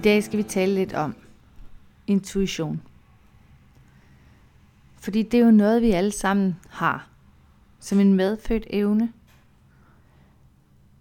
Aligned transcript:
I 0.00 0.02
dag 0.02 0.24
skal 0.24 0.38
vi 0.38 0.42
tale 0.42 0.74
lidt 0.74 0.92
om 0.92 1.16
intuition. 2.06 2.82
Fordi 5.00 5.22
det 5.22 5.40
er 5.40 5.44
jo 5.44 5.50
noget, 5.50 5.82
vi 5.82 5.90
alle 5.90 6.12
sammen 6.12 6.56
har, 6.68 7.08
som 7.80 8.00
en 8.00 8.14
medfødt 8.14 8.66
evne. 8.70 9.12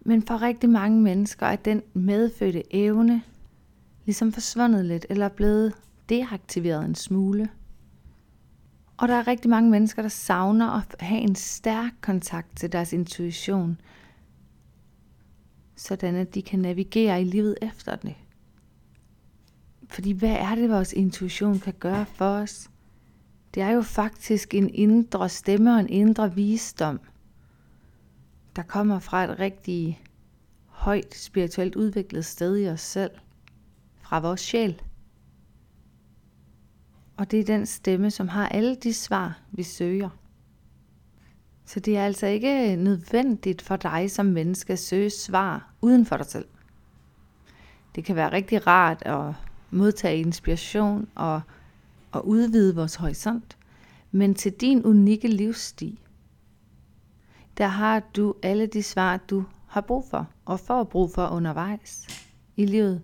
Men 0.02 0.22
for 0.28 0.42
rigtig 0.42 0.70
mange 0.70 1.02
mennesker 1.02 1.46
er 1.46 1.56
den 1.56 1.82
medfødte 1.94 2.76
evne 2.76 3.22
ligesom 4.06 4.32
forsvundet 4.32 4.86
lidt, 4.86 5.06
eller 5.10 5.30
blevet 5.30 5.74
deaktiveret 6.10 6.86
en 6.86 6.96
smule. 6.96 7.50
Og 8.98 9.08
der 9.08 9.16
er 9.16 9.28
rigtig 9.28 9.50
mange 9.50 9.70
mennesker, 9.70 10.02
der 10.02 10.10
savner 10.10 10.72
at 10.72 10.96
have 11.00 11.22
en 11.22 11.36
stærk 11.36 11.92
kontakt 12.02 12.58
til 12.58 12.72
deres 12.72 12.94
intuition, 12.94 13.82
sådan 15.76 16.16
at 16.16 16.36
de 16.36 16.42
kan 16.42 16.60
navigere 16.60 17.22
i 17.22 17.26
livet 17.26 17.58
efter 17.62 17.96
det. 17.96 18.16
Fordi 19.90 20.12
hvad 20.12 20.36
er 20.36 20.56
det, 20.56 20.70
vores 20.70 20.94
intuition 20.94 21.60
kan 21.60 21.74
gøre 21.80 22.06
for 22.06 22.26
os? 22.26 22.70
Det 23.54 23.64
er 23.64 23.70
jo 23.70 23.82
faktisk 23.82 24.54
en 24.54 24.70
indre 24.74 25.30
stemme 25.30 25.74
og 25.74 25.80
en 25.80 25.90
indre 25.90 26.36
visdom, 26.36 27.00
der 28.56 28.62
kommer 28.62 29.00
fra 29.00 29.24
et 29.24 29.40
rigtig 29.40 30.04
højt 30.66 31.16
spirituelt 31.16 31.76
udviklet 31.76 32.26
sted 32.26 32.58
i 32.58 32.68
os 32.68 32.82
selv, 32.82 33.12
fra 34.02 34.20
vores 34.20 34.42
sjæl. 34.42 34.82
Og 37.18 37.32
det 37.32 37.40
er 37.40 37.44
den 37.44 37.66
stemme, 37.66 38.12
som 38.12 38.28
har 38.28 38.48
alle 38.48 38.76
de 38.76 38.94
svar, 38.94 39.40
vi 39.52 39.64
søger. 39.64 40.10
Så 41.66 41.80
det 41.80 41.98
er 41.98 42.06
altså 42.06 42.28
ikke 42.28 42.76
nødvendigt 42.76 43.62
for 43.62 43.76
dig 43.76 44.12
som 44.12 44.26
menneske 44.26 44.74
at 44.74 44.80
søge 44.80 45.10
svar 45.10 45.74
uden 45.82 46.06
for 46.06 46.18
dig 46.18 46.26
selv. 46.26 46.48
Det 47.96 48.06
kan 48.06 48.16
være 48.16 48.32
rigtig 48.32 48.68
rart 48.68 49.04
at 49.06 49.34
modtage 49.72 50.20
inspiration 50.20 51.08
og, 51.16 51.42
og 52.12 52.28
udvide 52.28 52.76
vores 52.76 52.96
horisont. 52.96 53.58
Men 54.12 54.36
til 54.36 54.52
din 54.52 54.86
unikke 54.86 55.28
livsstil, 55.28 55.98
der 57.58 57.68
har 57.68 58.00
du 58.00 58.36
alle 58.44 58.66
de 58.66 58.84
svar, 58.84 59.18
du 59.18 59.44
har 59.68 59.82
brug 59.82 60.06
for 60.10 60.28
og 60.46 60.60
får 60.60 60.84
brug 60.84 61.12
for 61.12 61.28
undervejs 61.28 62.08
i 62.56 62.66
livet 62.66 63.02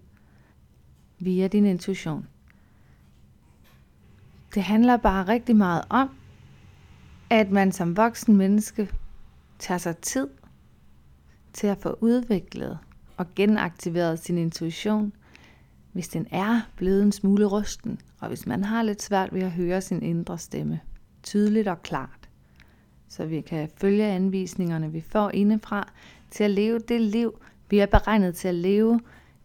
via 1.20 1.48
din 1.48 1.66
intuition. 1.66 2.28
Det 4.56 4.64
handler 4.64 4.98
bare 4.98 5.28
rigtig 5.28 5.56
meget 5.56 5.84
om, 5.90 6.10
at 7.30 7.52
man 7.52 7.72
som 7.72 7.98
voksen 7.98 8.38
menneske 8.38 8.90
tager 9.60 9.78
sig 9.78 9.98
tid 9.98 10.28
til 11.54 11.68
at 11.68 11.78
få 11.78 11.98
udviklet 12.02 12.78
og 13.18 13.26
genaktiveret 13.36 14.20
sin 14.20 14.38
intuition, 14.38 15.14
hvis 15.96 16.08
den 16.08 16.28
er 16.32 16.62
blevet 16.76 17.04
en 17.04 17.12
smule 17.12 17.46
rusten, 17.46 18.00
og 18.20 18.28
hvis 18.28 18.46
man 18.46 18.64
har 18.64 18.84
lidt 18.84 19.02
svært 19.02 19.34
ved 19.34 19.42
at 19.42 19.52
høre 19.52 19.82
sin 19.82 20.04
indre 20.04 20.38
stemme 20.38 20.80
tydeligt 21.24 21.68
og 21.68 21.84
klart, 21.84 22.30
så 23.08 23.26
vi 23.26 23.42
kan 23.42 23.70
følge 23.78 24.06
anvisningerne, 24.06 24.92
vi 24.92 25.02
får 25.02 25.30
indefra, 25.30 25.92
til 26.32 26.44
at 26.44 26.52
leve 26.52 26.80
det 26.80 27.02
liv, 27.02 27.40
vi 27.70 27.80
er 27.80 27.86
beregnet 27.86 28.36
til 28.36 28.48
at 28.48 28.56
leve, 28.56 29.00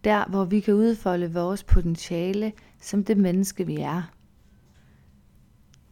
der 0.05 0.25
hvor 0.25 0.45
vi 0.45 0.61
kan 0.61 0.75
udfolde 0.75 1.33
vores 1.33 1.65
potentiale 1.65 2.53
som 2.81 3.05
det 3.05 3.17
menneske, 3.17 3.67
vi 3.67 3.77
er. 3.77 4.03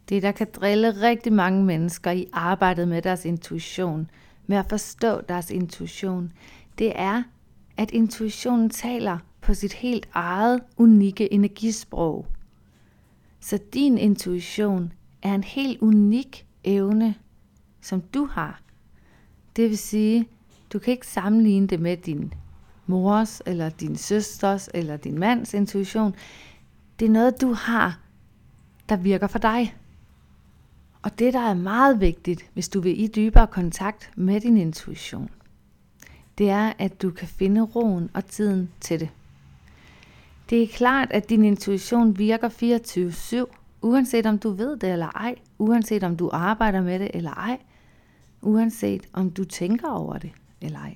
Det, 0.09 0.23
der 0.23 0.31
kan 0.31 0.47
drille 0.53 0.91
rigtig 0.91 1.33
mange 1.33 1.65
mennesker 1.65 2.11
i 2.11 2.27
arbejdet 2.33 2.87
med 2.87 3.01
deres 3.01 3.25
intuition, 3.25 4.09
med 4.47 4.57
at 4.57 4.69
forstå 4.69 5.21
deres 5.21 5.51
intuition, 5.51 6.31
det 6.77 6.91
er, 6.95 7.23
at 7.77 7.91
intuitionen 7.91 8.69
taler 8.69 9.17
på 9.49 9.53
sit 9.53 9.73
helt 9.73 10.09
eget 10.13 10.61
unikke 10.77 11.33
energisprog. 11.33 12.25
Så 13.39 13.59
din 13.73 13.97
intuition 13.97 14.93
er 15.21 15.35
en 15.35 15.43
helt 15.43 15.81
unik 15.81 16.45
evne, 16.63 17.15
som 17.81 18.01
du 18.01 18.25
har. 18.25 18.61
Det 19.55 19.69
vil 19.69 19.77
sige, 19.77 20.27
du 20.73 20.79
kan 20.79 20.91
ikke 20.91 21.07
sammenligne 21.07 21.67
det 21.67 21.79
med 21.79 21.97
din 21.97 22.33
mors, 22.85 23.41
eller 23.45 23.69
din 23.69 23.95
søsters, 23.95 24.69
eller 24.73 24.97
din 24.97 25.19
mands 25.19 25.53
intuition. 25.53 26.15
Det 26.99 27.05
er 27.05 27.11
noget, 27.11 27.41
du 27.41 27.53
har, 27.53 27.99
der 28.89 28.95
virker 28.95 29.27
for 29.27 29.39
dig. 29.39 29.75
Og 31.01 31.19
det, 31.19 31.33
der 31.33 31.49
er 31.49 31.53
meget 31.53 31.99
vigtigt, 31.99 32.49
hvis 32.53 32.69
du 32.69 32.81
vil 32.81 33.01
i 33.01 33.07
dybere 33.07 33.47
kontakt 33.47 34.11
med 34.15 34.41
din 34.41 34.57
intuition, 34.57 35.29
det 36.37 36.49
er, 36.49 36.73
at 36.77 37.01
du 37.01 37.11
kan 37.11 37.27
finde 37.27 37.61
roen 37.61 38.09
og 38.13 38.25
tiden 38.25 38.69
til 38.81 38.99
det. 38.99 39.09
Det 40.49 40.63
er 40.63 40.67
klart, 40.67 41.11
at 41.11 41.29
din 41.29 41.43
intuition 41.43 42.17
virker 42.17 42.49
24-7, 43.49 43.55
uanset 43.81 44.25
om 44.25 44.39
du 44.39 44.49
ved 44.49 44.77
det 44.77 44.91
eller 44.91 45.07
ej, 45.07 45.35
uanset 45.57 46.03
om 46.03 46.17
du 46.17 46.29
arbejder 46.33 46.81
med 46.81 46.99
det 46.99 47.11
eller 47.13 47.31
ej, 47.31 47.59
uanset 48.41 49.07
om 49.13 49.31
du 49.31 49.43
tænker 49.43 49.89
over 49.89 50.17
det 50.17 50.31
eller 50.61 50.79
ej. 50.79 50.95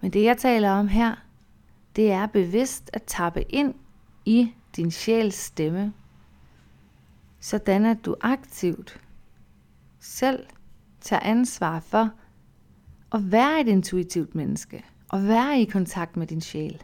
Men 0.00 0.10
det 0.10 0.24
jeg 0.24 0.38
taler 0.38 0.70
om 0.70 0.88
her, 0.88 1.14
det 1.96 2.12
er 2.12 2.26
bevidst 2.26 2.90
at 2.92 3.02
tappe 3.02 3.42
ind 3.42 3.74
i 4.24 4.52
din 4.76 4.90
sjæls 4.90 5.34
stemme, 5.34 5.92
sådan 7.40 7.84
at 7.84 8.04
du 8.04 8.16
aktivt 8.20 9.00
selv 10.00 10.46
tager 11.00 11.20
ansvar 11.20 11.80
for 11.80 12.10
at 13.12 13.32
være 13.32 13.60
et 13.60 13.68
intuitivt 13.68 14.34
menneske 14.34 14.84
og 15.08 15.28
være 15.28 15.60
i 15.60 15.64
kontakt 15.64 16.16
med 16.16 16.26
din 16.26 16.40
sjæl. 16.40 16.82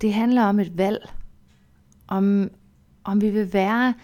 Det 0.00 0.14
handler 0.14 0.42
om 0.42 0.60
et 0.60 0.78
valg, 0.78 1.08
om, 2.08 2.50
om 3.04 3.20
vi 3.20 3.30
vil 3.30 3.52
være 3.52 3.94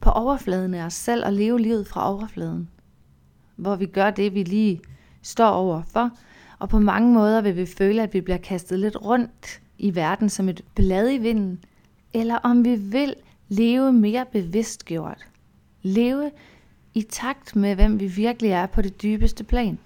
på 0.00 0.10
overfladen 0.10 0.74
af 0.74 0.84
os 0.84 0.94
selv 0.94 1.24
og 1.24 1.32
leve 1.32 1.60
livet 1.60 1.86
fra 1.86 2.12
overfladen, 2.12 2.68
hvor 3.56 3.76
vi 3.76 3.86
gør 3.86 4.10
det, 4.10 4.34
vi 4.34 4.42
lige 4.42 4.80
står 5.22 5.48
overfor, 5.48 6.10
og 6.58 6.68
på 6.68 6.78
mange 6.78 7.14
måder 7.14 7.40
vil 7.40 7.56
vi 7.56 7.66
føle, 7.66 8.02
at 8.02 8.14
vi 8.14 8.20
bliver 8.20 8.38
kastet 8.38 8.78
lidt 8.78 8.96
rundt 9.04 9.60
i 9.78 9.94
verden 9.94 10.28
som 10.28 10.48
et 10.48 10.64
blad 10.74 11.12
i 11.12 11.18
vinden, 11.18 11.64
eller 12.14 12.36
om 12.36 12.64
vi 12.64 12.74
vil 12.76 13.14
leve 13.48 13.92
mere 13.92 14.26
bevidstgjort. 14.32 15.26
Leve 15.82 16.30
i 16.94 17.02
takt 17.02 17.56
med, 17.56 17.74
hvem 17.74 18.00
vi 18.00 18.06
virkelig 18.06 18.50
er 18.50 18.66
på 18.66 18.82
det 18.82 19.02
dybeste 19.02 19.44
plan. 19.44 19.78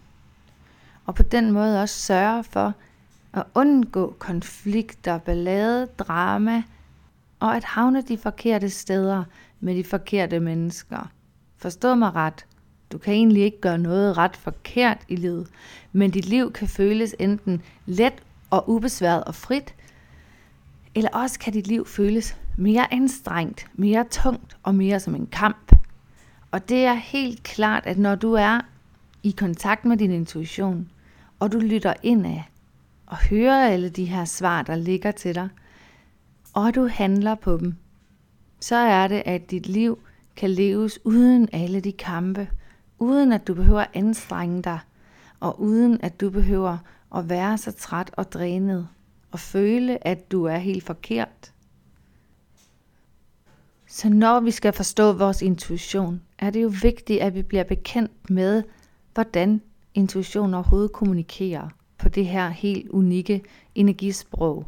Og 1.05 1.15
på 1.15 1.23
den 1.23 1.53
måde 1.53 1.83
også 1.83 2.01
sørge 2.01 2.45
for 2.45 2.75
at 3.33 3.43
undgå 3.55 4.17
konflikter, 4.19 5.19
ballade, 5.19 5.87
drama, 5.87 6.63
og 7.41 7.57
at 7.57 7.65
havne 7.65 8.03
de 8.03 8.19
forkerte 8.19 8.71
steder 8.71 9.25
med 9.61 9.75
de 9.75 9.85
forkerte 9.85 10.41
mennesker. 10.41 11.11
Forstå 11.57 11.95
mig 11.95 12.15
ret. 12.15 12.47
Du 12.93 12.99
kan 12.99 13.15
egentlig 13.15 13.43
ikke 13.43 13.61
gøre 13.61 13.79
noget 13.79 14.17
ret 14.17 14.37
forkert 14.37 14.99
i 15.09 15.17
livet, 15.17 15.49
men 15.93 16.11
dit 16.11 16.27
liv 16.27 16.53
kan 16.53 16.69
føles 16.69 17.15
enten 17.19 17.63
let 17.87 18.23
og 18.51 18.69
ubesværet 18.71 19.25
og 19.25 19.35
frit, 19.35 19.75
eller 20.95 21.11
også 21.11 21.39
kan 21.39 21.53
dit 21.53 21.67
liv 21.67 21.87
føles 21.87 22.37
mere 22.57 22.95
anstrengt, 22.95 23.67
mere 23.75 24.05
tungt 24.11 24.57
og 24.63 24.75
mere 24.75 25.01
som 25.01 25.15
en 25.15 25.27
kamp. 25.27 25.73
Og 26.51 26.69
det 26.69 26.85
er 26.85 26.95
helt 26.95 27.43
klart, 27.43 27.87
at 27.87 27.99
når 27.99 28.15
du 28.15 28.33
er 28.33 28.61
i 29.23 29.31
kontakt 29.31 29.85
med 29.85 29.97
din 29.97 30.11
intuition, 30.11 30.91
og 31.41 31.53
du 31.53 31.59
lytter 31.59 31.95
indad 32.03 32.41
og 33.07 33.17
hører 33.17 33.69
alle 33.69 33.89
de 33.89 34.05
her 34.05 34.25
svar, 34.25 34.63
der 34.63 34.75
ligger 34.77 35.11
til 35.11 35.35
dig, 35.35 35.49
og 36.55 36.75
du 36.75 36.87
handler 36.87 37.35
på 37.35 37.57
dem, 37.57 37.75
så 38.61 38.77
er 38.77 39.09
det, 39.09 39.23
at 39.27 39.51
dit 39.51 39.67
liv 39.67 39.99
kan 40.37 40.51
leves 40.51 40.99
uden 41.05 41.49
alle 41.53 41.81
de 41.81 41.93
kampe, 41.93 42.49
uden 42.99 43.33
at 43.33 43.47
du 43.47 43.55
behøver 43.55 43.81
at 43.81 43.91
anstrenge 43.95 44.63
dig, 44.63 44.79
og 45.41 45.61
uden 45.61 46.01
at 46.03 46.21
du 46.21 46.31
behøver 46.31 46.79
at 47.17 47.29
være 47.29 47.59
så 47.59 47.73
træt 47.73 48.11
og 48.17 48.33
drænet, 48.33 48.89
og 49.31 49.41
føle, 49.41 50.07
at 50.07 50.33
du 50.33 50.45
er 50.45 50.57
helt 50.57 50.85
forkert. 50.85 51.53
Så 53.87 54.09
når 54.09 54.41
vi 54.41 54.51
skal 54.51 54.73
forstå 54.73 55.13
vores 55.13 55.43
intuition, 55.43 56.23
er 56.39 56.51
det 56.51 56.63
jo 56.63 56.73
vigtigt, 56.83 57.21
at 57.21 57.35
vi 57.35 57.43
bliver 57.43 57.65
bekendt 57.65 58.31
med, 58.31 58.63
hvordan 59.15 59.63
intuition 59.95 60.55
overhovedet 60.55 60.93
kommunikerer 60.93 61.69
på 62.07 62.11
det 62.11 62.27
her 62.27 62.49
helt 62.49 62.89
unikke 62.89 63.43
energisprog. 63.75 64.67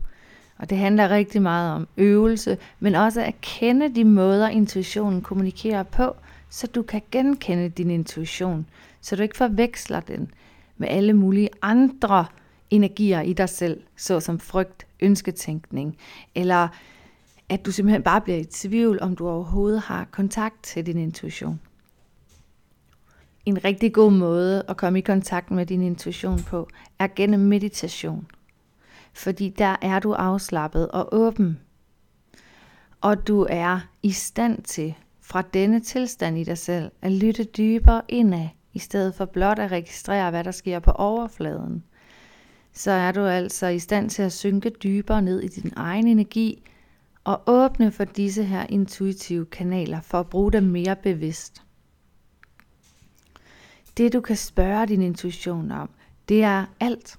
Og 0.58 0.70
det 0.70 0.78
handler 0.78 1.08
rigtig 1.08 1.42
meget 1.42 1.74
om 1.74 1.88
øvelse, 1.96 2.58
men 2.80 2.94
også 2.94 3.20
at 3.20 3.40
kende 3.40 3.94
de 3.94 4.04
måder, 4.04 4.48
intuitionen 4.48 5.22
kommunikerer 5.22 5.82
på, 5.82 6.16
så 6.48 6.66
du 6.66 6.82
kan 6.82 7.02
genkende 7.10 7.68
din 7.68 7.90
intuition, 7.90 8.66
så 9.00 9.16
du 9.16 9.22
ikke 9.22 9.36
forveksler 9.36 10.00
den 10.00 10.30
med 10.76 10.88
alle 10.88 11.12
mulige 11.12 11.48
andre 11.62 12.26
energier 12.70 13.20
i 13.20 13.32
dig 13.32 13.48
selv, 13.48 13.80
såsom 13.96 14.38
frygt, 14.38 14.86
ønsketænkning, 15.00 15.96
eller 16.34 16.68
at 17.48 17.66
du 17.66 17.72
simpelthen 17.72 18.02
bare 18.02 18.20
bliver 18.20 18.38
i 18.38 18.44
tvivl, 18.44 18.98
om 19.00 19.16
du 19.16 19.28
overhovedet 19.28 19.80
har 19.80 20.08
kontakt 20.10 20.62
til 20.62 20.86
din 20.86 20.98
intuition. 20.98 21.60
En 23.46 23.64
rigtig 23.64 23.92
god 23.92 24.12
måde 24.12 24.62
at 24.68 24.76
komme 24.76 24.98
i 24.98 25.02
kontakt 25.02 25.50
med 25.50 25.66
din 25.66 25.82
intuition 25.82 26.42
på, 26.42 26.68
er 26.98 27.08
gennem 27.16 27.40
meditation. 27.40 28.26
fordi 29.12 29.48
der 29.48 29.76
er 29.82 29.98
du 29.98 30.12
afslappet 30.12 30.88
og 30.88 31.08
åben. 31.12 31.60
Og 33.00 33.28
du 33.28 33.46
er 33.50 33.80
i 34.02 34.10
stand 34.10 34.62
til 34.62 34.94
fra 35.20 35.42
denne 35.42 35.80
tilstand 35.80 36.38
i 36.38 36.44
dig 36.44 36.58
selv 36.58 36.90
at 37.02 37.12
lytte 37.12 37.44
dybere 37.44 38.02
indad, 38.08 38.48
i 38.74 38.78
stedet 38.78 39.14
for 39.14 39.24
blot 39.24 39.58
at 39.58 39.70
registrere, 39.70 40.30
hvad 40.30 40.44
der 40.44 40.50
sker 40.50 40.78
på 40.78 40.90
overfladen. 40.90 41.84
Så 42.72 42.90
er 42.90 43.12
du 43.12 43.20
altså 43.20 43.66
i 43.66 43.78
stand 43.78 44.10
til 44.10 44.22
at 44.22 44.32
synke 44.32 44.70
dybere 44.70 45.22
ned 45.22 45.40
i 45.40 45.48
din 45.48 45.72
egen 45.76 46.06
energi 46.06 46.62
og 47.24 47.42
åbne 47.46 47.92
for 47.92 48.04
disse 48.04 48.44
her 48.44 48.66
intuitive 48.68 49.46
kanaler 49.46 50.00
for 50.00 50.20
at 50.20 50.26
bruge 50.26 50.52
dem 50.52 50.62
mere 50.62 50.96
bevidst. 50.96 51.62
Det 53.98 54.12
du 54.12 54.20
kan 54.20 54.36
spørge 54.36 54.86
din 54.86 55.02
intuition 55.02 55.70
om, 55.70 55.90
det 56.28 56.44
er 56.44 56.64
alt. 56.80 57.18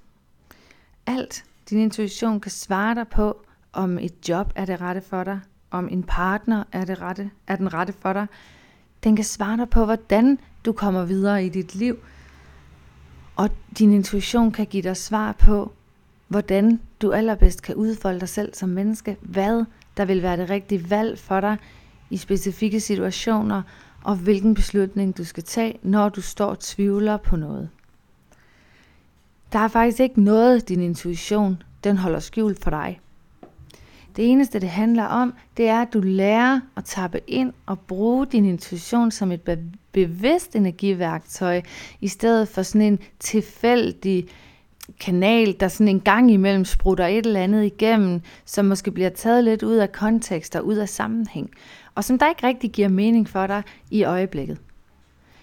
Alt. 1.05 1.43
Din 1.69 1.79
intuition 1.79 2.39
kan 2.39 2.51
svare 2.51 2.95
dig 2.95 3.07
på, 3.07 3.41
om 3.73 3.99
et 3.99 4.29
job 4.29 4.53
er 4.55 4.65
det 4.65 4.81
rette 4.81 5.01
for 5.01 5.23
dig, 5.23 5.39
om 5.71 5.89
en 5.91 6.03
partner 6.03 6.63
er, 6.71 6.85
det 6.85 7.01
rette, 7.01 7.31
er 7.47 7.55
den 7.55 7.73
rette 7.73 7.93
for 7.93 8.13
dig. 8.13 8.27
Den 9.03 9.15
kan 9.15 9.25
svare 9.25 9.57
dig 9.57 9.69
på, 9.69 9.85
hvordan 9.85 10.39
du 10.65 10.71
kommer 10.71 11.05
videre 11.05 11.45
i 11.45 11.49
dit 11.49 11.75
liv. 11.75 11.97
Og 13.35 13.49
din 13.79 13.93
intuition 13.93 14.51
kan 14.51 14.65
give 14.65 14.83
dig 14.83 14.97
svar 14.97 15.31
på, 15.31 15.71
hvordan 16.27 16.79
du 17.01 17.11
allerbedst 17.11 17.61
kan 17.61 17.75
udfolde 17.75 18.19
dig 18.19 18.29
selv 18.29 18.53
som 18.53 18.69
menneske, 18.69 19.17
hvad 19.21 19.65
der 19.97 20.05
vil 20.05 20.21
være 20.21 20.37
det 20.37 20.49
rigtige 20.49 20.89
valg 20.89 21.19
for 21.19 21.39
dig 21.41 21.57
i 22.09 22.17
specifikke 22.17 22.79
situationer, 22.79 23.61
og 24.03 24.15
hvilken 24.15 24.53
beslutning 24.53 25.17
du 25.17 25.23
skal 25.23 25.43
tage, 25.43 25.79
når 25.83 26.09
du 26.09 26.21
står 26.21 26.45
og 26.45 26.59
tvivler 26.59 27.17
på 27.17 27.35
noget. 27.35 27.69
Der 29.53 29.59
er 29.59 29.67
faktisk 29.67 29.99
ikke 29.99 30.23
noget, 30.23 30.69
din 30.69 30.81
intuition 30.81 31.63
den 31.83 31.97
holder 31.97 32.19
skjult 32.19 32.63
for 32.63 32.69
dig. 32.69 32.99
Det 34.15 34.31
eneste, 34.31 34.59
det 34.59 34.69
handler 34.69 35.03
om, 35.03 35.33
det 35.57 35.67
er, 35.67 35.81
at 35.81 35.93
du 35.93 36.01
lærer 36.01 36.59
at 36.77 36.83
tappe 36.83 37.19
ind 37.27 37.53
og 37.65 37.79
bruge 37.79 38.25
din 38.25 38.45
intuition 38.45 39.11
som 39.11 39.31
et 39.31 39.59
bevidst 39.91 40.55
energiværktøj, 40.55 41.61
i 42.01 42.07
stedet 42.07 42.47
for 42.47 42.61
sådan 42.61 42.81
en 42.81 42.99
tilfældig 43.19 44.27
kanal, 44.99 45.55
der 45.59 45.67
sådan 45.67 45.87
en 45.87 45.99
gang 45.99 46.31
imellem 46.31 46.65
sprutter 46.65 47.05
et 47.05 47.25
eller 47.25 47.39
andet 47.39 47.65
igennem, 47.65 48.21
som 48.45 48.65
måske 48.65 48.91
bliver 48.91 49.09
taget 49.09 49.43
lidt 49.43 49.63
ud 49.63 49.75
af 49.75 49.91
kontekst 49.91 50.55
og 50.55 50.65
ud 50.65 50.75
af 50.75 50.89
sammenhæng, 50.89 51.49
og 51.95 52.03
som 52.03 52.19
der 52.19 52.29
ikke 52.29 52.47
rigtig 52.47 52.71
giver 52.71 52.87
mening 52.87 53.29
for 53.29 53.47
dig 53.47 53.63
i 53.91 54.03
øjeblikket. 54.03 54.57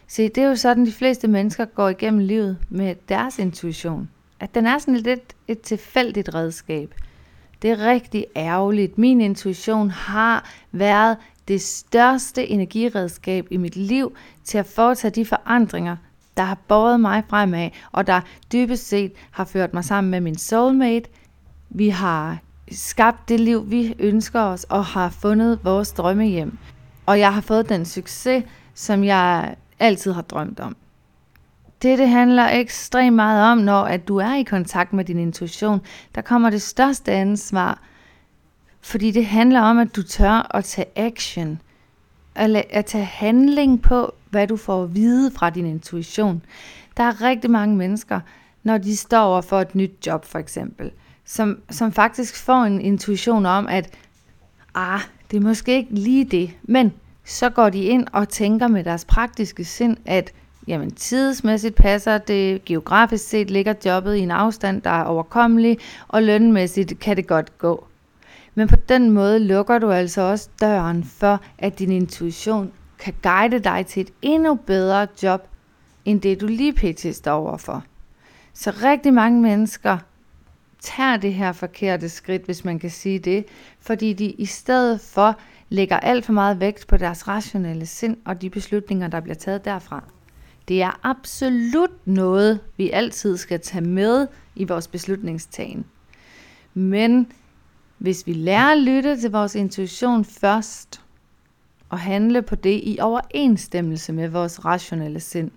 Se, 0.09 0.29
det 0.29 0.39
er 0.39 0.49
jo 0.49 0.57
sådan, 0.57 0.87
de 0.87 0.93
fleste 0.93 1.29
mennesker 1.29 1.65
går 1.65 1.89
igennem 1.89 2.21
livet 2.21 2.59
med 2.69 2.95
deres 3.09 3.39
intuition. 3.39 4.11
At 4.41 4.55
den 4.55 4.67
er 4.67 4.79
sådan 4.79 4.97
lidt 4.97 5.37
et 5.49 5.61
tilfældigt 5.61 6.35
redskab. 6.35 6.95
Det 7.63 7.71
er 7.71 7.79
rigtig 7.79 8.27
ærgerligt. 8.37 8.99
Min 8.99 9.21
intuition 9.21 9.91
har 9.91 10.51
været 10.73 11.17
det 11.49 11.61
største 11.63 12.49
energiredskab 12.49 13.47
i 13.51 13.57
mit 13.57 13.77
liv 13.77 14.17
til 14.45 14.59
at 14.59 14.67
foretage 14.67 15.11
de 15.11 15.25
forandringer, 15.25 15.97
der 16.37 16.43
har 16.43 16.59
båret 16.69 17.01
mig 17.01 17.23
fremad, 17.29 17.71
og 17.93 18.07
der 18.07 18.21
dybest 18.53 18.89
set 18.89 19.13
har 19.31 19.45
ført 19.45 19.75
mig 19.75 19.85
sammen 19.85 20.11
med 20.11 20.21
min 20.21 20.39
soulmate. 20.39 21.09
Vi 21.71 21.89
har 21.89 22.39
skabt 22.71 23.29
det 23.29 23.41
liv, 23.41 23.71
vi 23.71 23.95
ønsker 23.99 24.41
os, 24.41 24.65
og 24.65 24.85
har 24.85 25.09
fundet 25.09 25.59
vores 25.65 25.93
drømmehjem. 25.93 26.59
Og 27.07 27.19
jeg 27.19 27.35
har 27.35 27.41
fået 27.41 27.69
den 27.69 27.85
succes, 27.85 28.45
som 28.75 29.05
jeg 29.05 29.57
altid 29.79 30.13
har 30.13 30.23
drømt 30.23 30.61
om. 30.61 30.77
Det, 31.83 31.99
det 31.99 32.09
handler 32.09 32.49
ekstremt 32.49 33.17
meget 33.17 33.53
om, 33.53 33.59
når 33.59 33.83
at 33.83 34.09
du 34.09 34.17
er 34.17 34.35
i 34.35 34.43
kontakt 34.43 34.93
med 34.93 35.05
din 35.05 35.19
intuition. 35.19 35.81
Der 36.15 36.21
kommer 36.21 36.51
det 36.51 36.63
største 36.63 37.13
ansvar, 37.13 37.83
fordi 38.81 39.11
det 39.11 39.27
handler 39.27 39.61
om, 39.61 39.79
at 39.79 39.97
du 39.97 40.03
tør 40.03 40.57
at 40.57 40.65
tage 40.65 40.87
action. 40.97 41.61
At, 42.35 42.65
at 42.71 42.87
tage 42.87 43.05
handling 43.05 43.83
på, 43.83 44.15
hvad 44.37 44.47
du 44.47 44.57
får 44.57 44.83
at 44.83 44.95
vide 44.95 45.31
fra 45.31 45.51
din 45.51 45.67
intuition. 45.67 46.43
Der 46.97 47.03
er 47.03 47.23
rigtig 47.23 47.51
mange 47.51 47.77
mennesker, 47.77 48.21
når 48.63 48.79
de 48.79 48.97
står 48.97 49.19
over 49.19 49.41
for 49.41 49.61
et 49.61 49.75
nyt 49.75 50.07
job 50.07 50.25
for 50.25 50.39
eksempel, 50.39 50.91
som, 51.25 51.59
som 51.71 51.93
faktisk 51.93 52.37
får 52.37 52.63
en 52.63 52.81
intuition 52.81 53.47
om, 53.47 53.67
at 53.67 53.91
ah, 54.75 55.01
det 55.31 55.37
er 55.37 55.41
måske 55.41 55.77
ikke 55.77 55.95
lige 55.95 56.25
det, 56.25 56.51
men 56.63 56.93
så 57.25 57.51
går 57.51 57.71
de 57.71 57.83
ind 57.83 58.07
og 58.13 58.29
tænker 58.29 58.69
med 58.69 58.85
deres 58.85 59.05
praktiske 59.05 59.65
sind, 59.65 59.97
at 60.07 60.33
jamen 60.67 60.91
tidsmæssigt 60.91 61.75
passer 61.75 62.19
det, 62.19 62.65
geografisk 62.65 63.29
set 63.29 63.51
ligger 63.51 63.75
jobbet 63.85 64.17
i 64.17 64.21
en 64.21 64.31
afstand, 64.31 64.83
der 64.83 64.91
er 64.91 65.05
overkommelig, 65.05 65.79
og 66.09 66.23
lønmæssigt 66.23 66.99
kan 67.01 67.17
det 67.17 67.27
godt 67.27 67.59
gå. 67.59 67.87
Men 68.55 68.69
på 68.69 68.77
den 68.89 69.11
måde 69.11 69.39
lukker 69.39 69.79
du 69.79 69.91
altså 69.91 70.21
også 70.21 70.49
døren 70.61 71.05
for, 71.05 71.41
at 71.59 71.79
din 71.79 71.93
intuition 71.93 72.73
kan 72.99 73.15
guide 73.23 73.59
dig 73.59 73.87
til 73.87 74.01
et 74.01 74.13
endnu 74.23 74.55
bedre 74.55 75.07
job, 75.23 75.49
end 76.05 76.21
det 76.21 76.41
du 76.41 76.47
lige 76.47 76.73
pt. 76.73 77.17
står 77.17 77.49
overfor. 77.49 77.85
Så 78.55 78.71
rigtig 78.71 79.15
mange 79.15 79.41
mennesker 79.41 79.99
tager 80.81 81.17
det 81.17 81.35
her 81.35 81.53
forkerte 81.53 82.09
skridt, 82.09 82.45
hvis 82.45 82.65
man 82.65 82.79
kan 82.79 82.91
sige 82.91 83.19
det, 83.19 83.45
fordi 83.81 84.13
de 84.13 84.31
i 84.31 84.47
stedet 84.47 85.01
for 85.01 85.39
lægger 85.69 85.97
alt 85.97 86.25
for 86.25 86.33
meget 86.33 86.61
vægt 86.61 86.87
på 86.87 86.97
deres 86.97 87.29
rationelle 87.29 87.87
sind 87.87 88.17
og 88.25 88.43
de 88.43 88.51
beslutninger, 88.51 89.09
der 89.09 89.21
bliver 89.21 89.35
taget 89.35 89.65
derfra. 89.65 90.05
Det 90.69 90.83
er 90.83 91.01
absolut 91.03 92.07
noget, 92.07 92.61
vi 92.77 92.91
altid 92.91 93.37
skal 93.37 93.61
tage 93.61 93.85
med 93.85 94.27
i 94.55 94.65
vores 94.65 94.89
beslutningstagen. 94.89 95.85
Men 96.75 97.33
hvis 97.99 98.27
vi 98.27 98.33
lærer 98.33 98.73
at 98.73 98.79
lytte 98.79 99.21
til 99.21 99.31
vores 99.31 99.55
intuition 99.55 100.25
først, 100.25 101.01
og 101.89 101.99
handle 101.99 102.43
på 102.43 102.55
det 102.55 102.81
i 102.83 102.99
overensstemmelse 103.01 104.13
med 104.13 104.29
vores 104.29 104.65
rationelle 104.65 105.21
sind, 105.21 105.51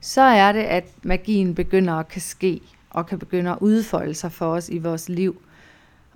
så 0.00 0.20
er 0.20 0.52
det, 0.52 0.60
at 0.60 0.84
magien 1.02 1.54
begynder 1.54 1.94
at 1.94 2.08
kan 2.08 2.20
ske, 2.20 2.60
og 2.90 3.06
kan 3.06 3.18
begynde 3.18 3.50
at 3.50 3.58
udfolde 3.60 4.14
sig 4.14 4.32
for 4.32 4.46
os 4.46 4.68
i 4.68 4.78
vores 4.78 5.08
liv. 5.08 5.42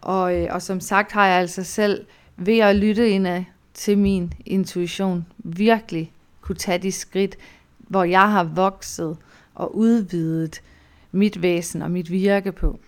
Og, 0.00 0.37
øh, 0.37 0.49
og 0.50 0.62
som 0.62 0.81
sagt 0.81 1.12
har 1.12 1.26
jeg 1.26 1.40
altså 1.40 1.64
selv 1.64 2.06
ved 2.37 2.58
at 2.58 2.76
lytte 2.76 3.11
ind 3.11 3.44
til 3.75 3.99
min 3.99 4.32
intuition 4.46 5.26
virkelig 5.38 6.12
kunne 6.40 6.56
tage 6.56 6.79
de 6.79 6.93
skridt, 6.93 7.37
hvor 7.79 8.05
jeg 8.05 8.31
har 8.31 8.44
vokset 8.44 9.17
og 9.55 9.76
udvidet 9.76 10.62
mit 11.12 11.43
væsen 11.43 11.82
og 11.82 11.91
mit 11.91 12.10
virke 12.10 12.53
på. 12.53 12.79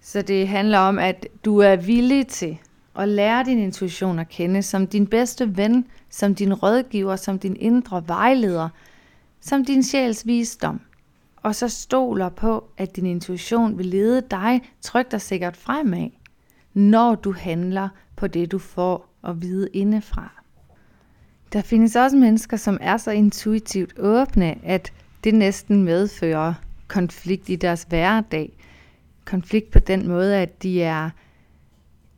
Så 0.00 0.22
det 0.22 0.48
handler 0.48 0.78
om, 0.78 0.98
at 0.98 1.26
du 1.44 1.58
er 1.58 1.76
villig 1.76 2.26
til 2.26 2.58
og 2.98 3.08
lære 3.08 3.44
din 3.44 3.58
intuition 3.58 4.18
at 4.18 4.28
kende 4.28 4.62
som 4.62 4.86
din 4.86 5.06
bedste 5.06 5.56
ven, 5.56 5.86
som 6.10 6.34
din 6.34 6.54
rådgiver, 6.54 7.16
som 7.16 7.38
din 7.38 7.56
indre 7.56 8.04
vejleder, 8.06 8.68
som 9.40 9.64
din 9.64 9.82
sjæls 9.82 10.26
visdom. 10.26 10.80
Og 11.36 11.54
så 11.54 11.68
stoler 11.68 12.28
på, 12.28 12.64
at 12.78 12.96
din 12.96 13.06
intuition 13.06 13.78
vil 13.78 13.86
lede 13.86 14.22
dig 14.30 14.62
trygt 14.80 15.14
og 15.14 15.20
sikkert 15.20 15.56
fremad, 15.56 16.10
når 16.74 17.14
du 17.14 17.32
handler 17.32 17.88
på 18.16 18.26
det, 18.26 18.52
du 18.52 18.58
får 18.58 19.14
at 19.24 19.42
vide 19.42 19.68
indefra. 19.72 20.42
Der 21.52 21.62
findes 21.62 21.96
også 21.96 22.16
mennesker, 22.16 22.56
som 22.56 22.78
er 22.80 22.96
så 22.96 23.10
intuitivt 23.10 23.98
åbne, 23.98 24.64
at 24.64 24.92
det 25.24 25.34
næsten 25.34 25.84
medfører 25.84 26.54
konflikt 26.88 27.48
i 27.48 27.56
deres 27.56 27.86
hverdag. 27.88 28.52
Konflikt 29.24 29.70
på 29.70 29.78
den 29.78 30.08
måde, 30.08 30.36
at 30.36 30.62
de 30.62 30.82
er 30.82 31.10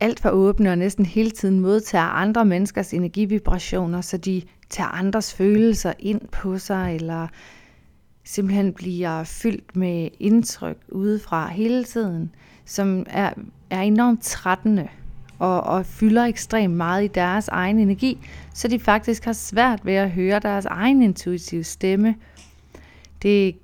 alt 0.01 0.19
for 0.19 0.29
åbne 0.29 0.71
og 0.71 0.77
næsten 0.77 1.05
hele 1.05 1.31
tiden 1.31 1.59
modtager 1.59 2.05
andre 2.05 2.45
menneskers 2.45 2.93
energivibrationer, 2.93 4.01
så 4.01 4.17
de 4.17 4.41
tager 4.69 4.89
andres 4.89 5.33
følelser 5.33 5.93
ind 5.99 6.21
på 6.31 6.57
sig, 6.57 6.95
eller 6.95 7.27
simpelthen 8.23 8.73
bliver 8.73 9.23
fyldt 9.23 9.75
med 9.75 10.09
indtryk 10.19 10.77
udefra 10.89 11.47
hele 11.47 11.83
tiden, 11.83 12.35
som 12.65 13.05
er, 13.09 13.33
er 13.69 13.81
enormt 13.81 14.23
trættende 14.23 14.87
og, 15.39 15.63
og 15.63 15.85
fylder 15.85 16.25
ekstremt 16.25 16.75
meget 16.75 17.03
i 17.03 17.07
deres 17.07 17.47
egen 17.47 17.79
energi, 17.79 18.17
så 18.53 18.67
de 18.67 18.79
faktisk 18.79 19.25
har 19.25 19.33
svært 19.33 19.85
ved 19.85 19.93
at 19.93 20.11
høre 20.11 20.39
deres 20.39 20.65
egen 20.65 21.01
intuitive 21.01 21.63
stemme. 21.63 22.15
Det 23.21 23.55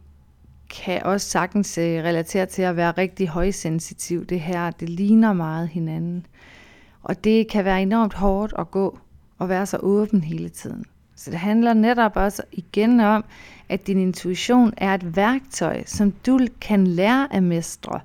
kan 0.69 1.03
også 1.03 1.29
sagtens 1.29 1.77
øh, 1.77 2.03
relatere 2.03 2.45
til 2.45 2.61
at 2.61 2.75
være 2.75 2.91
rigtig 2.91 3.27
højsensitiv. 3.27 4.25
Det 4.25 4.39
her, 4.39 4.71
det 4.71 4.89
ligner 4.89 5.33
meget 5.33 5.67
hinanden. 5.67 6.25
Og 7.03 7.23
det 7.23 7.47
kan 7.47 7.65
være 7.65 7.81
enormt 7.81 8.13
hårdt 8.13 8.53
at 8.59 8.71
gå 8.71 8.99
og 9.37 9.49
være 9.49 9.65
så 9.65 9.77
åben 9.77 10.23
hele 10.23 10.49
tiden. 10.49 10.85
Så 11.15 11.31
det 11.31 11.39
handler 11.39 11.73
netop 11.73 12.11
også 12.15 12.43
igen 12.51 12.99
om, 12.99 13.25
at 13.69 13.87
din 13.87 13.99
intuition 13.99 14.73
er 14.77 14.93
et 14.93 15.15
værktøj, 15.15 15.83
som 15.85 16.11
du 16.11 16.39
kan 16.61 16.87
lære 16.87 17.33
at 17.33 17.43
mestre. 17.43 17.99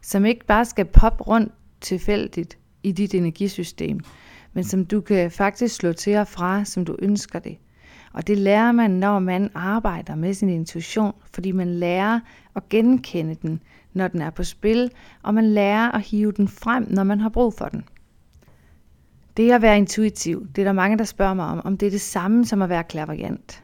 Som 0.00 0.24
ikke 0.24 0.46
bare 0.46 0.64
skal 0.64 0.84
poppe 0.84 1.24
rundt 1.24 1.52
tilfældigt 1.80 2.58
i 2.82 2.92
dit 2.92 3.14
energisystem, 3.14 4.00
men 4.52 4.64
som 4.64 4.86
du 4.86 5.00
kan 5.00 5.30
faktisk 5.30 5.74
slå 5.74 5.92
til 5.92 6.16
og 6.16 6.28
fra, 6.28 6.64
som 6.64 6.84
du 6.84 6.96
ønsker 6.98 7.38
det. 7.38 7.56
Og 8.16 8.26
det 8.26 8.38
lærer 8.38 8.72
man, 8.72 8.90
når 8.90 9.18
man 9.18 9.50
arbejder 9.54 10.14
med 10.14 10.34
sin 10.34 10.48
intuition, 10.48 11.12
fordi 11.32 11.52
man 11.52 11.68
lærer 11.68 12.20
at 12.54 12.68
genkende 12.68 13.34
den, 13.34 13.62
når 13.92 14.08
den 14.08 14.22
er 14.22 14.30
på 14.30 14.44
spil, 14.44 14.90
og 15.22 15.34
man 15.34 15.44
lærer 15.44 15.92
at 15.92 16.00
hive 16.00 16.32
den 16.32 16.48
frem, 16.48 16.86
når 16.90 17.04
man 17.04 17.20
har 17.20 17.28
brug 17.28 17.54
for 17.54 17.68
den. 17.68 17.84
Det 19.36 19.52
at 19.52 19.62
være 19.62 19.76
intuitiv, 19.76 20.46
det 20.56 20.62
er 20.62 20.64
der 20.64 20.72
mange, 20.72 20.98
der 20.98 21.04
spørger 21.04 21.34
mig 21.34 21.46
om, 21.46 21.60
om 21.64 21.78
det 21.78 21.86
er 21.86 21.90
det 21.90 22.00
samme 22.00 22.44
som 22.44 22.62
at 22.62 22.68
være 22.68 22.84
klaverjant. 22.84 23.62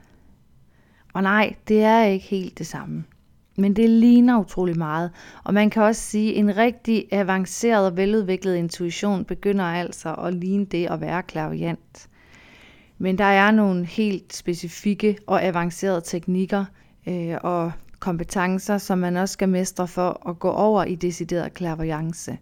Og 1.13 1.23
nej, 1.23 1.55
det 1.69 1.83
er 1.83 2.05
ikke 2.05 2.27
helt 2.27 2.59
det 2.59 2.67
samme. 2.67 3.05
Men 3.57 3.77
det 3.77 3.91
ligner 3.91 4.41
utrolig 4.41 4.79
meget, 4.79 5.11
og 5.45 5.55
man 5.55 5.71
kan 5.71 5.83
også 5.83 6.03
sige, 6.03 6.33
at 6.33 6.39
en 6.39 6.57
rigtig 6.57 7.05
avanceret 7.13 7.87
og 7.87 7.97
veludviklet 7.97 8.57
intuition 8.57 9.25
begynder 9.25 9.65
altså 9.65 10.15
at 10.15 10.35
ligne 10.35 10.65
det 10.65 10.87
at 10.87 11.01
være 11.01 11.23
klaverjant. 11.23 12.09
Men 13.03 13.19
der 13.19 13.25
er 13.25 13.51
nogle 13.51 13.85
helt 13.85 14.35
specifikke 14.35 15.19
og 15.27 15.45
avancerede 15.45 16.01
teknikker 16.05 16.65
øh, 17.09 17.37
og 17.43 17.73
kompetencer, 17.99 18.79
som 18.79 18.99
man 18.99 19.17
også 19.17 19.33
skal 19.33 19.49
mestre 19.49 19.89
for 19.89 20.29
at 20.29 20.39
gå 20.39 20.51
over 20.51 20.85
i 20.85 20.95
decideret 20.95 21.55
klaverjance. 21.55 22.39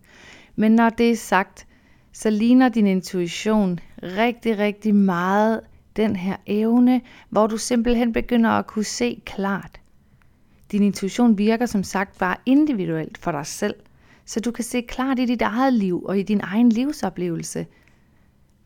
Men 0.56 0.72
når 0.72 0.90
det 0.90 1.10
er 1.10 1.16
sagt, 1.16 1.66
så 2.12 2.30
ligner 2.30 2.68
din 2.68 2.86
intuition 2.86 3.80
rigtig, 4.02 4.58
rigtig 4.58 4.94
meget 4.94 5.60
den 5.96 6.16
her 6.16 6.36
evne, 6.46 7.00
hvor 7.28 7.46
du 7.46 7.56
simpelthen 7.56 8.12
begynder 8.12 8.50
at 8.50 8.66
kunne 8.66 8.84
se 8.84 9.22
klart. 9.26 9.80
Din 10.72 10.82
intuition 10.82 11.38
virker 11.38 11.66
som 11.66 11.82
sagt 11.82 12.18
bare 12.18 12.36
individuelt 12.46 13.18
for 13.18 13.32
dig 13.32 13.46
selv, 13.46 13.74
så 14.24 14.40
du 14.40 14.50
kan 14.50 14.64
se 14.64 14.82
klart 14.82 15.18
i 15.18 15.24
dit 15.24 15.42
eget 15.42 15.72
liv 15.72 16.02
og 16.04 16.18
i 16.18 16.22
din 16.22 16.40
egen 16.40 16.68
livsoplevelse. 16.68 17.66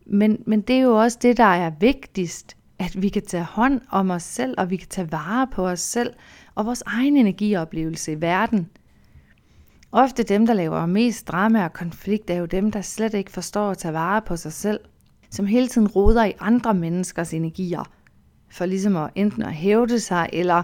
Men, 0.06 0.42
men 0.46 0.61
det 0.61 0.76
er 0.76 0.80
jo 0.80 0.96
også 0.96 1.18
det, 1.23 1.37
der 1.37 1.44
er 1.44 1.70
vigtigst, 1.80 2.56
at 2.78 3.02
vi 3.02 3.08
kan 3.08 3.23
tage 3.23 3.44
hånd 3.44 3.80
om 3.90 4.11
os 4.11 4.23
selv, 4.23 4.54
og 4.58 4.70
vi 4.70 4.76
kan 4.76 4.88
tage 4.88 5.12
vare 5.12 5.46
på 5.46 5.68
os 5.68 5.80
selv 5.80 6.12
og 6.54 6.66
vores 6.66 6.82
egen 6.87 7.16
energioplevelse 7.16 8.12
i 8.12 8.20
verden. 8.20 8.68
Ofte 9.92 10.23
dem, 10.23 10.46
der 10.46 10.54
laver 10.54 10.87
mest 10.87 11.28
drama 11.28 11.64
og 11.64 11.73
konflikt, 11.73 12.30
er 12.30 12.34
jo 12.34 12.46
dem, 12.46 12.70
der 12.73 12.80
slet 12.80 13.14
ikke 13.14 13.30
forstår 13.30 13.70
at 13.70 13.78
tage 13.78 13.94
vare 13.94 14.23
på 14.23 14.37
sig 14.37 14.52
selv, 14.52 14.80
som 15.30 15.46
hele 15.46 15.68
tiden 15.68 15.88
roder 15.88 16.25
i 16.25 16.32
andre 16.40 16.75
menneskers 16.75 17.34
energier, 17.34 17.90
for 18.50 18.66
ligesom 18.66 18.96
at 18.96 19.11
enten 19.14 19.42
at 19.42 19.52
hævde 19.52 20.00
sig, 20.00 20.28
eller 20.32 20.62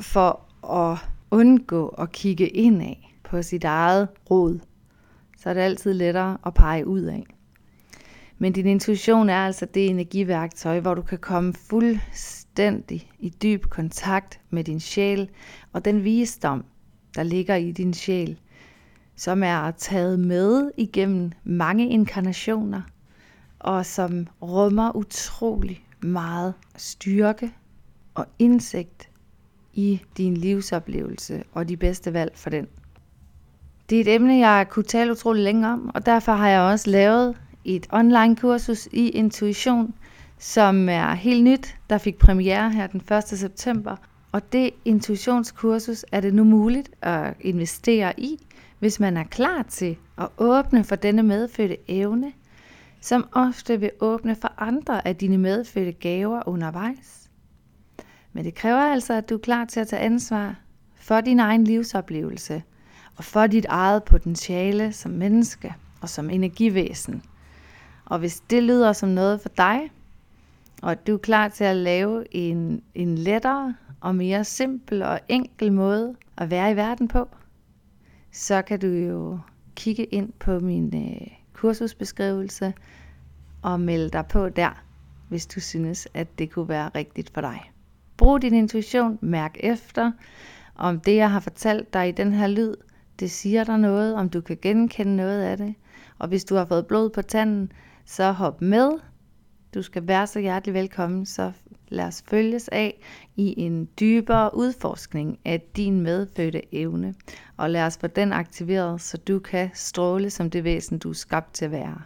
for 0.00 0.40
at 0.74 0.98
undgå 1.30 1.88
at 1.88 2.12
kigge 2.12 2.48
ind 2.48 2.82
af 2.82 3.14
på 3.24 3.42
sit 3.42 3.64
eget 3.64 4.08
råd. 4.30 4.60
Så 5.38 5.50
er 5.50 5.54
det 5.54 5.60
altid 5.60 5.92
lettere 5.92 6.38
at 6.46 6.54
pege 6.54 6.86
ud 6.86 7.02
af. 7.02 7.24
Men 8.38 8.52
din 8.52 8.66
intuition 8.66 9.28
er 9.28 9.46
altså 9.46 9.66
det 9.66 9.86
energiværktøj, 9.86 10.80
hvor 10.80 10.94
du 10.94 11.02
kan 11.02 11.18
komme 11.18 11.52
fuldstændig 11.52 13.10
i 13.18 13.28
dyb 13.28 13.64
kontakt 13.66 14.40
med 14.50 14.64
din 14.64 14.80
sjæl 14.80 15.28
og 15.72 15.84
den 15.84 16.04
visdom, 16.04 16.64
der 17.16 17.22
ligger 17.22 17.54
i 17.54 17.72
din 17.72 17.94
sjæl, 17.94 18.38
som 19.16 19.42
er 19.42 19.70
taget 19.70 20.20
med 20.20 20.70
igennem 20.76 21.32
mange 21.44 21.88
inkarnationer, 21.88 22.82
og 23.58 23.86
som 23.86 24.26
rummer 24.42 24.96
utrolig 24.96 25.84
meget 26.02 26.54
styrke 26.76 27.52
og 28.14 28.26
indsigt 28.38 29.10
i 29.72 30.00
din 30.16 30.36
livsoplevelse 30.36 31.42
og 31.52 31.68
de 31.68 31.76
bedste 31.76 32.12
valg 32.12 32.32
for 32.34 32.50
den. 32.50 32.66
Det 33.90 33.96
er 33.96 34.00
et 34.00 34.14
emne, 34.14 34.48
jeg 34.48 34.68
kunne 34.68 34.84
tale 34.84 35.12
utrolig 35.12 35.42
længe 35.42 35.68
om, 35.68 35.90
og 35.94 36.06
derfor 36.06 36.32
har 36.32 36.48
jeg 36.48 36.60
også 36.60 36.90
lavet 36.90 37.36
et 37.64 37.86
online 37.90 38.36
kursus 38.36 38.88
i 38.92 39.08
intuition, 39.08 39.94
som 40.38 40.88
er 40.88 41.14
helt 41.14 41.44
nyt, 41.44 41.76
der 41.90 41.98
fik 41.98 42.18
premiere 42.18 42.70
her 42.70 42.86
den 42.86 43.02
1. 43.16 43.24
september. 43.24 43.96
Og 44.32 44.52
det 44.52 44.70
intuitionskursus 44.84 46.04
er 46.12 46.20
det 46.20 46.34
nu 46.34 46.44
muligt 46.44 46.90
at 47.02 47.34
investere 47.40 48.20
i, 48.20 48.46
hvis 48.78 49.00
man 49.00 49.16
er 49.16 49.24
klar 49.24 49.62
til 49.62 49.96
at 50.18 50.28
åbne 50.38 50.84
for 50.84 50.96
denne 50.96 51.22
medfødte 51.22 51.76
evne, 51.88 52.32
som 53.00 53.28
ofte 53.32 53.80
vil 53.80 53.90
åbne 54.00 54.36
for 54.36 54.52
andre 54.58 55.08
af 55.08 55.16
dine 55.16 55.38
medfødte 55.38 55.92
gaver 55.92 56.48
undervejs. 56.48 57.30
Men 58.32 58.44
det 58.44 58.54
kræver 58.54 58.80
altså, 58.80 59.14
at 59.14 59.28
du 59.28 59.34
er 59.34 59.38
klar 59.38 59.64
til 59.64 59.80
at 59.80 59.88
tage 59.88 60.02
ansvar 60.02 60.54
for 60.94 61.20
din 61.20 61.40
egen 61.40 61.64
livsoplevelse 61.64 62.62
og 63.16 63.24
for 63.24 63.46
dit 63.46 63.66
eget 63.68 64.04
potentiale 64.04 64.92
som 64.92 65.10
menneske 65.10 65.74
og 66.00 66.08
som 66.08 66.30
energivæsen– 66.30 67.22
og 68.08 68.18
hvis 68.18 68.40
det 68.40 68.62
lyder 68.62 68.92
som 68.92 69.08
noget 69.08 69.40
for 69.40 69.48
dig, 69.48 69.90
og 70.82 71.06
du 71.06 71.14
er 71.14 71.18
klar 71.18 71.48
til 71.48 71.64
at 71.64 71.76
lave 71.76 72.36
en, 72.36 72.82
en 72.94 73.18
lettere 73.18 73.74
og 74.00 74.14
mere 74.14 74.44
simpel 74.44 75.02
og 75.02 75.20
enkel 75.28 75.72
måde 75.72 76.14
at 76.36 76.50
være 76.50 76.72
i 76.72 76.76
verden 76.76 77.08
på, 77.08 77.28
så 78.32 78.62
kan 78.62 78.80
du 78.80 78.86
jo 78.86 79.38
kigge 79.74 80.04
ind 80.04 80.32
på 80.32 80.58
min 80.60 80.94
øh, 80.94 81.26
kursusbeskrivelse 81.52 82.74
og 83.62 83.80
melde 83.80 84.10
dig 84.10 84.26
på 84.26 84.48
der, 84.48 84.82
hvis 85.28 85.46
du 85.46 85.60
synes, 85.60 86.08
at 86.14 86.38
det 86.38 86.50
kunne 86.50 86.68
være 86.68 86.90
rigtigt 86.94 87.30
for 87.34 87.40
dig. 87.40 87.72
Brug 88.16 88.42
din 88.42 88.54
intuition, 88.54 89.18
mærk 89.20 89.56
efter, 89.60 90.12
om 90.74 91.00
det, 91.00 91.16
jeg 91.16 91.30
har 91.30 91.40
fortalt 91.40 91.92
dig 91.92 92.08
i 92.08 92.12
den 92.12 92.32
her 92.32 92.46
lyd, 92.46 92.74
det 93.20 93.30
siger 93.30 93.64
dig 93.64 93.78
noget, 93.78 94.14
om 94.14 94.28
du 94.28 94.40
kan 94.40 94.58
genkende 94.62 95.16
noget 95.16 95.42
af 95.42 95.56
det. 95.56 95.74
Og 96.18 96.28
hvis 96.28 96.44
du 96.44 96.54
har 96.54 96.64
fået 96.64 96.86
blod 96.86 97.10
på 97.10 97.22
tanden, 97.22 97.72
så 98.08 98.32
hop 98.32 98.62
med. 98.62 98.90
Du 99.74 99.82
skal 99.82 100.08
være 100.08 100.26
så 100.26 100.40
hjertelig 100.40 100.74
velkommen, 100.74 101.26
så 101.26 101.52
lad 101.88 102.04
os 102.04 102.24
følges 102.28 102.68
af 102.68 103.00
i 103.36 103.54
en 103.56 103.88
dybere 104.00 104.56
udforskning 104.56 105.38
af 105.44 105.62
din 105.76 106.00
medfødte 106.00 106.74
evne, 106.74 107.14
og 107.56 107.70
lad 107.70 107.82
os 107.82 107.98
få 107.98 108.06
den 108.06 108.32
aktiveret, 108.32 109.00
så 109.00 109.16
du 109.16 109.38
kan 109.38 109.70
stråle 109.74 110.30
som 110.30 110.50
det 110.50 110.64
væsen, 110.64 110.98
du 110.98 111.10
er 111.10 111.14
skabt 111.14 111.54
til 111.54 111.64
at 111.64 111.70
være. 111.70 112.02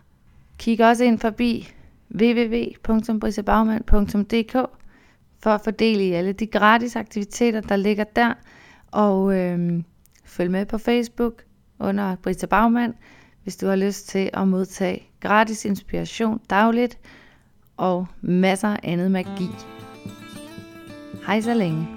Kig 0.59 0.80
også 0.80 1.04
ind 1.04 1.18
forbi 1.18 1.68
www.brisabagmand.dk 2.14 4.52
for 5.42 5.50
at 5.50 5.61
fordele 5.64 6.04
i 6.04 6.12
alle 6.12 6.32
de 6.32 6.47
gratis 6.47 6.97
aktiviteter, 6.97 7.61
der 7.61 7.76
ligger 7.76 8.04
der, 8.04 8.35
og 8.90 9.38
øhm, 9.38 9.85
følg 10.25 10.50
med 10.50 10.66
på 10.66 10.78
Facebook 10.78 11.42
under 11.78 12.16
Brita 12.16 12.47
Bagmand, 12.47 12.94
hvis 13.43 13.57
du 13.57 13.67
har 13.67 13.77
lyst 13.77 14.09
til 14.09 14.31
at 14.33 14.49
modtage 14.49 15.09
gratis 15.21 15.65
inspiration 15.65 16.41
dagligt 16.51 16.99
og 17.77 18.07
masser 18.21 18.69
af 18.69 18.81
andet 18.83 19.11
magi. 19.11 19.49
Hej 21.27 21.41
så 21.41 21.55
længe. 21.55 21.89